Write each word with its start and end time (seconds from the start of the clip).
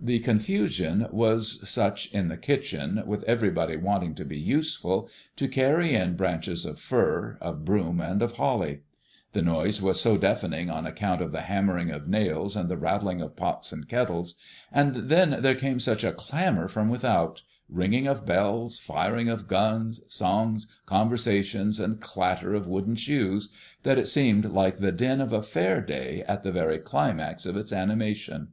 The 0.00 0.20
confusion 0.20 1.08
was 1.10 1.68
such 1.68 2.14
in 2.14 2.28
the 2.28 2.36
kitchen, 2.36 3.02
with 3.04 3.24
everybody 3.24 3.76
wanting 3.76 4.14
to 4.14 4.24
be 4.24 4.38
useful, 4.38 5.08
to 5.34 5.48
carry 5.48 5.92
in 5.92 6.14
branches 6.14 6.64
of 6.64 6.78
fir, 6.78 7.36
of 7.40 7.64
broom, 7.64 8.00
and 8.00 8.22
of 8.22 8.36
holly; 8.36 8.82
the 9.32 9.42
noise 9.42 9.82
was 9.82 10.00
so 10.00 10.16
deafening 10.16 10.70
on 10.70 10.86
account 10.86 11.20
of 11.20 11.32
the 11.32 11.40
hammering 11.40 11.90
of 11.90 12.06
nails 12.06 12.54
and 12.54 12.68
the 12.68 12.76
rattling 12.76 13.20
of 13.20 13.34
pots 13.34 13.72
and 13.72 13.88
kettles; 13.88 14.36
and 14.70 15.08
then 15.08 15.38
there 15.40 15.56
came 15.56 15.80
such 15.80 16.04
a 16.04 16.12
clamor 16.12 16.68
from 16.68 16.88
without, 16.88 17.42
ringing 17.68 18.06
of 18.06 18.24
bells, 18.24 18.78
firing 18.78 19.28
of 19.28 19.48
guns, 19.48 20.00
songs, 20.06 20.68
conversations, 20.86 21.80
and 21.80 22.00
clatter 22.00 22.54
of 22.54 22.68
wooden 22.68 22.94
shoes, 22.94 23.48
that 23.82 23.98
it 23.98 24.06
seemed 24.06 24.44
like 24.44 24.78
the 24.78 24.92
din 24.92 25.20
of 25.20 25.32
a 25.32 25.42
fair 25.42 25.84
at 26.28 26.44
the 26.44 26.52
very 26.52 26.78
climax 26.78 27.44
of 27.44 27.56
its 27.56 27.72
animation. 27.72 28.50